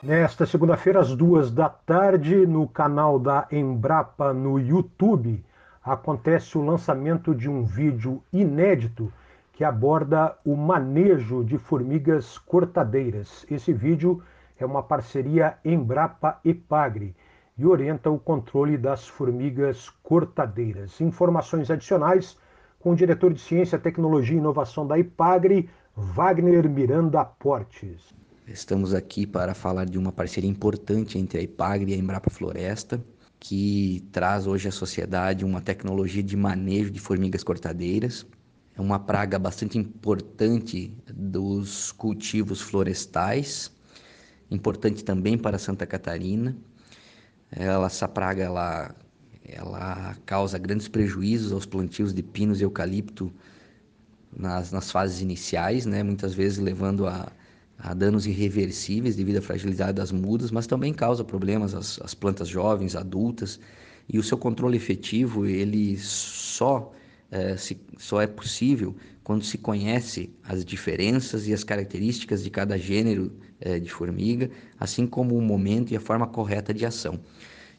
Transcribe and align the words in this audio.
Nesta 0.00 0.46
segunda-feira, 0.46 1.00
às 1.00 1.16
duas 1.16 1.50
da 1.50 1.68
tarde, 1.68 2.46
no 2.46 2.68
canal 2.68 3.18
da 3.18 3.48
Embrapa 3.50 4.32
no 4.32 4.56
YouTube, 4.56 5.44
acontece 5.82 6.56
o 6.56 6.64
lançamento 6.64 7.34
de 7.34 7.50
um 7.50 7.64
vídeo 7.64 8.22
inédito 8.32 9.12
que 9.52 9.64
aborda 9.64 10.38
o 10.44 10.54
manejo 10.54 11.42
de 11.42 11.58
formigas 11.58 12.38
cortadeiras. 12.38 13.44
Esse 13.50 13.72
vídeo 13.72 14.22
é 14.56 14.64
uma 14.64 14.84
parceria 14.84 15.58
Embrapa 15.64 16.38
e 16.44 16.54
Pagre 16.54 17.16
e 17.58 17.66
orienta 17.66 18.08
o 18.08 18.20
controle 18.20 18.78
das 18.78 19.08
formigas 19.08 19.90
cortadeiras. 20.04 21.00
Informações 21.00 21.72
adicionais 21.72 22.38
com 22.78 22.92
o 22.92 22.96
diretor 22.96 23.32
de 23.32 23.40
Ciência, 23.40 23.80
Tecnologia 23.80 24.36
e 24.36 24.38
Inovação 24.38 24.86
da 24.86 24.96
IPAGRE, 24.96 25.68
Wagner 25.96 26.70
Miranda 26.70 27.24
Portes. 27.24 28.14
Estamos 28.50 28.94
aqui 28.94 29.26
para 29.26 29.52
falar 29.52 29.84
de 29.84 29.98
uma 29.98 30.10
parceria 30.10 30.48
importante 30.48 31.18
entre 31.18 31.38
a 31.38 31.42
IPAGRE 31.42 31.90
e 31.90 31.94
a 31.94 31.98
Embrapa 31.98 32.30
Floresta, 32.30 33.04
que 33.38 34.02
traz 34.10 34.46
hoje 34.46 34.66
à 34.66 34.72
sociedade 34.72 35.44
uma 35.44 35.60
tecnologia 35.60 36.22
de 36.22 36.34
manejo 36.34 36.90
de 36.90 36.98
formigas 36.98 37.44
cortadeiras. 37.44 38.24
É 38.74 38.80
uma 38.80 38.98
praga 38.98 39.38
bastante 39.38 39.76
importante 39.76 40.96
dos 41.12 41.92
cultivos 41.92 42.62
florestais, 42.62 43.70
importante 44.50 45.04
também 45.04 45.36
para 45.36 45.58
Santa 45.58 45.86
Catarina. 45.86 46.56
Ela, 47.50 47.86
essa 47.86 48.08
praga 48.08 48.42
ela, 48.44 48.94
ela 49.44 50.16
causa 50.24 50.56
grandes 50.56 50.88
prejuízos 50.88 51.52
aos 51.52 51.66
plantios 51.66 52.14
de 52.14 52.22
pinos 52.22 52.62
e 52.62 52.64
eucalipto 52.64 53.30
nas, 54.34 54.72
nas 54.72 54.90
fases 54.90 55.20
iniciais, 55.20 55.84
né? 55.84 56.02
muitas 56.02 56.32
vezes 56.32 56.56
levando 56.56 57.06
a 57.06 57.30
a 57.78 57.94
danos 57.94 58.26
irreversíveis 58.26 59.14
devido 59.14 59.38
à 59.38 59.42
fragilidade 59.42 59.92
das 59.92 60.10
mudas, 60.10 60.50
mas 60.50 60.66
também 60.66 60.92
causa 60.92 61.22
problemas 61.22 61.74
às, 61.74 62.00
às 62.00 62.14
plantas 62.14 62.48
jovens, 62.48 62.96
adultas, 62.96 63.60
e 64.08 64.18
o 64.18 64.22
seu 64.22 64.36
controle 64.36 64.76
efetivo 64.76 65.46
ele 65.46 65.96
só 65.98 66.92
é, 67.30 67.56
se, 67.56 67.80
só 67.98 68.20
é 68.20 68.26
possível 68.26 68.96
quando 69.22 69.44
se 69.44 69.58
conhece 69.58 70.34
as 70.42 70.64
diferenças 70.64 71.46
e 71.46 71.52
as 71.52 71.62
características 71.62 72.42
de 72.42 72.50
cada 72.50 72.78
gênero 72.78 73.30
é, 73.60 73.78
de 73.78 73.90
formiga, 73.90 74.50
assim 74.80 75.06
como 75.06 75.36
o 75.36 75.42
momento 75.42 75.92
e 75.92 75.96
a 75.96 76.00
forma 76.00 76.26
correta 76.26 76.72
de 76.72 76.86
ação. 76.86 77.20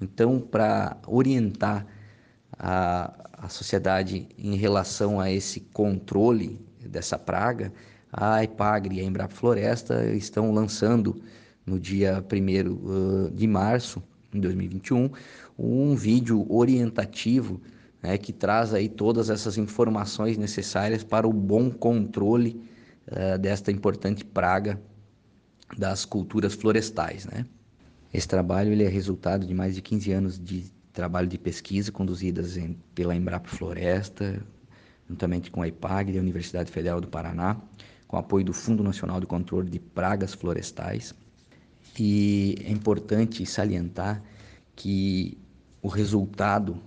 Então, 0.00 0.40
para 0.40 0.96
orientar 1.06 1.86
a, 2.56 3.12
a 3.32 3.48
sociedade 3.48 4.28
em 4.38 4.54
relação 4.54 5.20
a 5.20 5.30
esse 5.30 5.60
controle 5.60 6.60
dessa 6.80 7.18
praga, 7.18 7.72
a 8.12 8.44
IPAGRE 8.44 8.96
e 8.96 9.00
a 9.00 9.04
Embrapa 9.04 9.34
Floresta 9.34 10.04
estão 10.10 10.52
lançando 10.52 11.22
no 11.64 11.80
dia 11.80 12.22
1 12.22 13.34
de 13.34 13.46
março 13.46 14.02
de 14.30 14.40
2021 14.40 15.10
um 15.58 15.94
vídeo 15.94 16.46
orientativo 16.52 17.60
né, 18.02 18.18
que 18.18 18.32
traz 18.32 18.74
aí 18.74 18.88
todas 18.88 19.30
essas 19.30 19.56
informações 19.56 20.36
necessárias 20.36 21.04
para 21.04 21.26
o 21.26 21.32
bom 21.32 21.70
controle 21.70 22.60
uh, 23.06 23.38
desta 23.38 23.70
importante 23.70 24.24
praga 24.24 24.80
das 25.78 26.04
culturas 26.04 26.52
florestais. 26.52 27.26
Né? 27.26 27.46
Esse 28.12 28.28
trabalho 28.28 28.72
ele 28.72 28.84
é 28.84 28.88
resultado 28.88 29.46
de 29.46 29.54
mais 29.54 29.74
de 29.74 29.80
15 29.80 30.12
anos 30.12 30.38
de 30.38 30.64
trabalho 30.92 31.28
de 31.28 31.38
pesquisa 31.38 31.90
conduzidas 31.90 32.56
em, 32.56 32.76
pela 32.94 33.14
Embrapa 33.14 33.48
Floresta, 33.48 34.42
juntamente 35.08 35.50
com 35.50 35.62
a 35.62 35.68
IPAGRE 35.68 36.16
e 36.16 36.18
a 36.18 36.22
Universidade 36.22 36.70
Federal 36.70 37.00
do 37.00 37.08
Paraná, 37.08 37.56
com 38.12 38.18
apoio 38.18 38.44
do 38.44 38.52
Fundo 38.52 38.84
Nacional 38.84 39.18
de 39.20 39.26
Controle 39.26 39.70
de 39.70 39.78
Pragas 39.78 40.34
Florestais. 40.34 41.14
E 41.98 42.56
é 42.62 42.70
importante 42.70 43.46
salientar 43.46 44.22
que 44.76 45.38
o 45.80 45.88
resultado 45.88 46.78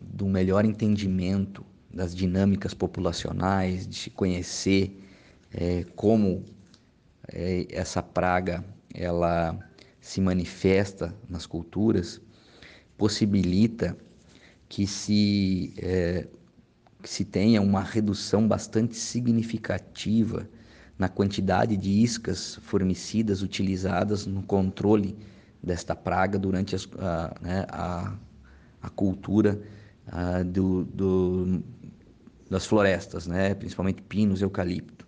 do 0.00 0.26
melhor 0.26 0.64
entendimento 0.64 1.64
das 1.88 2.12
dinâmicas 2.12 2.74
populacionais, 2.74 3.86
de 3.86 3.94
se 3.94 4.10
conhecer 4.10 5.00
é, 5.54 5.84
como 5.94 6.44
é, 7.28 7.68
essa 7.70 8.02
praga 8.02 8.64
ela 8.92 9.56
se 10.00 10.20
manifesta 10.20 11.14
nas 11.28 11.46
culturas, 11.46 12.20
possibilita 12.98 13.96
que 14.68 14.84
se, 14.84 15.72
é, 15.78 16.26
que 17.00 17.08
se 17.08 17.24
tenha 17.24 17.62
uma 17.62 17.82
redução 17.82 18.48
bastante 18.48 18.96
significativa 18.96 20.48
na 20.98 21.08
quantidade 21.08 21.76
de 21.76 21.90
iscas 21.90 22.56
formicidas 22.62 23.42
utilizadas 23.42 24.26
no 24.26 24.42
controle 24.42 25.16
desta 25.62 25.94
praga 25.94 26.38
durante 26.38 26.74
as, 26.74 26.88
a, 26.98 27.34
né, 27.40 27.66
a, 27.68 28.14
a, 28.80 28.90
cultura 28.90 29.60
a, 30.06 30.42
do, 30.42 30.84
do, 30.84 31.62
das 32.48 32.64
florestas, 32.66 33.26
né, 33.26 33.54
principalmente 33.54 34.00
pinos 34.02 34.40
e 34.40 34.44
eucalipto. 34.44 35.06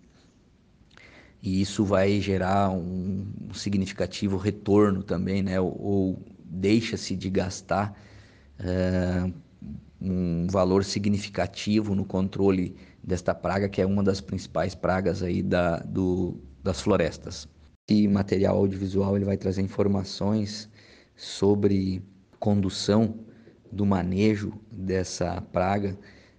E 1.41 1.61
isso 1.61 1.85
vai 1.85 2.19
gerar 2.19 2.69
um, 2.69 3.25
um 3.49 3.53
significativo 3.53 4.37
retorno 4.37 5.01
também, 5.01 5.41
né, 5.41 5.59
ou, 5.59 5.81
ou 5.81 6.23
deixa-se 6.43 7.15
de 7.15 7.29
gastar 7.29 7.97
uh, 8.59 9.33
um 10.01 10.47
valor 10.47 10.83
significativo 10.83 11.93
no 11.93 12.05
controle 12.05 12.75
desta 13.03 13.33
praga, 13.33 13.67
que 13.67 13.81
é 13.81 13.85
uma 13.85 14.03
das 14.03 14.21
principais 14.21 14.73
pragas 14.73 15.21
aí 15.21 15.41
da, 15.41 15.79
do, 15.79 16.39
das 16.63 16.81
florestas. 16.81 17.47
E 17.89 18.07
material 18.07 18.57
audiovisual 18.57 19.15
ele 19.15 19.25
vai 19.25 19.35
trazer 19.35 19.61
informações 19.61 20.69
sobre 21.15 22.01
condução 22.39 23.19
do 23.71 23.85
manejo 23.85 24.53
dessa 24.71 25.41
praga, 25.41 25.97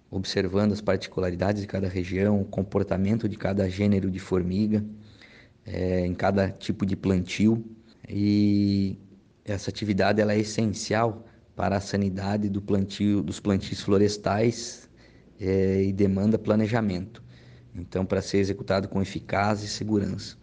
observando 0.09 0.71
as 0.71 0.81
particularidades 0.81 1.61
de 1.61 1.67
cada 1.67 1.87
região, 1.87 2.41
o 2.41 2.45
comportamento 2.45 3.29
de 3.29 3.37
cada 3.37 3.69
gênero 3.69 4.09
de 4.09 4.19
formiga, 4.19 4.83
é, 5.65 6.05
em 6.05 6.13
cada 6.13 6.49
tipo 6.49 6.85
de 6.85 6.95
plantio. 6.95 7.63
E 8.09 8.97
essa 9.45 9.69
atividade 9.69 10.19
ela 10.19 10.33
é 10.33 10.39
essencial 10.39 11.25
para 11.61 11.77
a 11.77 11.79
sanidade 11.79 12.49
do 12.49 12.59
plantio, 12.59 13.21
dos 13.21 13.39
plantios 13.39 13.81
florestais 13.81 14.89
é, 15.39 15.83
e 15.83 15.93
demanda 15.93 16.39
planejamento. 16.39 17.21
Então, 17.75 18.03
para 18.03 18.19
ser 18.19 18.39
executado 18.39 18.87
com 18.87 18.99
eficácia 18.99 19.67
e 19.67 19.69
segurança. 19.69 20.35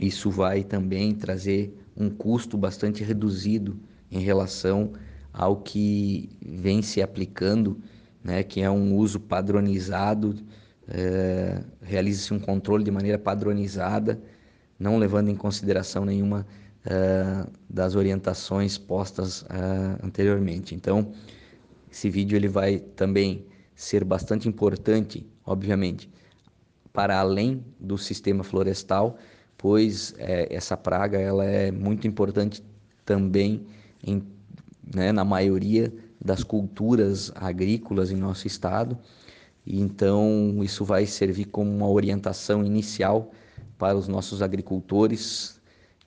Isso 0.00 0.30
vai 0.30 0.64
também 0.64 1.14
trazer 1.14 1.78
um 1.94 2.08
custo 2.08 2.56
bastante 2.56 3.04
reduzido 3.04 3.78
em 4.10 4.20
relação 4.20 4.94
ao 5.30 5.58
que 5.58 6.30
vem 6.40 6.80
se 6.80 7.02
aplicando, 7.02 7.78
né, 8.24 8.42
que 8.42 8.62
é 8.62 8.70
um 8.70 8.96
uso 8.96 9.20
padronizado, 9.20 10.34
é, 10.88 11.62
realiza-se 11.82 12.32
um 12.32 12.40
controle 12.40 12.82
de 12.82 12.90
maneira 12.90 13.18
padronizada, 13.18 14.18
não 14.78 14.96
levando 14.96 15.28
em 15.28 15.36
consideração 15.36 16.06
nenhuma 16.06 16.46
é, 16.84 17.46
das 17.68 17.94
orientações 17.94 18.78
postas 18.78 19.44
é, 19.48 20.04
anteriormente. 20.06 20.74
Então, 20.74 21.12
esse 21.90 22.08
vídeo 22.10 22.36
ele 22.36 22.48
vai 22.48 22.78
também 22.78 23.46
ser 23.74 24.04
bastante 24.04 24.48
importante, 24.48 25.26
obviamente, 25.44 26.10
para 26.92 27.18
além 27.18 27.64
do 27.78 27.96
sistema 27.96 28.42
florestal, 28.42 29.18
pois 29.56 30.14
é, 30.18 30.54
essa 30.54 30.76
praga 30.76 31.18
ela 31.18 31.44
é 31.44 31.70
muito 31.70 32.06
importante 32.06 32.62
também 33.04 33.66
em, 34.04 34.22
né, 34.94 35.12
na 35.12 35.24
maioria 35.24 35.92
das 36.22 36.42
culturas 36.42 37.32
agrícolas 37.34 38.10
em 38.10 38.16
nosso 38.16 38.46
estado. 38.46 38.98
Então 39.66 40.58
isso 40.62 40.84
vai 40.84 41.06
servir 41.06 41.46
como 41.46 41.70
uma 41.70 41.88
orientação 41.88 42.64
inicial 42.64 43.30
para 43.76 43.96
os 43.96 44.08
nossos 44.08 44.42
agricultores 44.42 45.57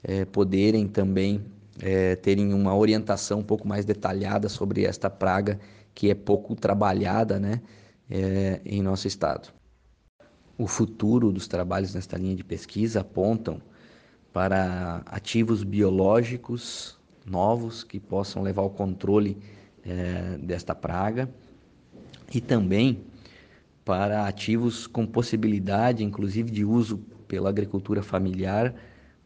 é, 0.04 0.26
poderem 0.26 0.88
também 0.88 1.44
é, 1.80 2.16
terem 2.16 2.54
uma 2.54 2.76
orientação 2.76 3.40
um 3.40 3.44
pouco 3.44 3.68
mais 3.68 3.86
detalhada 3.86 4.50
sobre 4.50 4.86
esta 4.86 5.10
praga 5.10 5.60
que 5.94 6.10
é 6.10 6.16
pouco 6.16 6.56
trabalhada 6.56 7.40
né, 7.40 7.62
é, 8.10 8.62
em 8.66 8.82
nosso 8.82 9.08
estado. 9.08 9.52
O 10.58 10.68
futuro 10.68 11.32
dos 11.32 11.48
trabalhos 11.48 11.94
nesta 11.96 12.18
linha 12.18 12.36
de 12.36 12.44
pesquisa 12.44 13.02
apontam 13.02 13.62
para 14.32 15.02
ativos 15.08 15.64
biológicos 15.64 17.00
novos 17.26 17.84
que 17.84 18.00
possam 18.00 18.42
levar 18.42 18.62
ao 18.62 18.70
controle 18.70 19.38
é, 19.84 20.38
desta 20.38 20.74
praga 20.74 21.30
e 22.34 22.40
também 22.40 23.04
para 23.84 24.28
ativos 24.28 24.88
com 24.88 25.06
possibilidade, 25.06 26.04
inclusive, 26.04 26.52
de 26.52 26.64
uso 26.64 27.00
pela 27.28 27.50
agricultura 27.50 28.04
familiar 28.04 28.74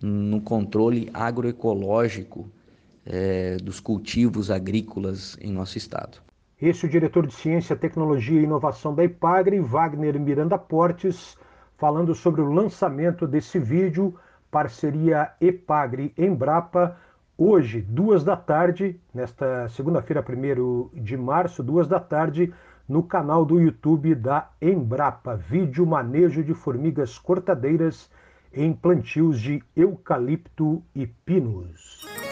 no 0.01 0.41
controle 0.41 1.09
agroecológico 1.13 2.49
é, 3.05 3.57
dos 3.57 3.79
cultivos 3.79 4.49
agrícolas 4.51 5.37
em 5.41 5.51
nosso 5.51 5.77
estado. 5.77 6.17
Esse 6.61 6.85
é 6.85 6.87
o 6.87 6.91
diretor 6.91 7.27
de 7.27 7.33
Ciência, 7.33 7.75
Tecnologia 7.75 8.39
e 8.39 8.43
Inovação 8.43 8.95
da 8.95 9.03
IPAGRE, 9.03 9.59
Wagner 9.59 10.19
Miranda 10.19 10.57
Portes, 10.57 11.37
falando 11.77 12.15
sobre 12.15 12.41
o 12.41 12.51
lançamento 12.51 13.27
desse 13.27 13.59
vídeo 13.59 14.15
parceria 14.49 15.31
Epagre-Embrapa, 15.41 16.95
hoje, 17.37 17.81
duas 17.81 18.23
da 18.23 18.37
tarde, 18.37 18.97
nesta 19.13 19.67
segunda-feira, 19.67 20.23
1 20.23 21.01
de 21.01 21.17
março, 21.17 21.61
duas 21.61 21.89
da 21.89 21.99
tarde, 21.99 22.53
no 22.87 23.03
canal 23.03 23.43
do 23.43 23.59
YouTube 23.59 24.15
da 24.15 24.49
Embrapa, 24.61 25.35
vídeo 25.35 25.85
manejo 25.85 26.41
de 26.41 26.53
formigas 26.53 27.17
cortadeiras 27.17 28.09
em 28.55 28.73
plantios 28.73 29.41
de 29.41 29.61
eucalipto 29.75 30.81
e 30.95 31.05
pinos. 31.05 32.24